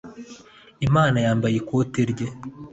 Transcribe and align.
imana 0.87 1.17
yambaye 1.25 1.55
ikote 1.61 2.01
rye 2.11 2.27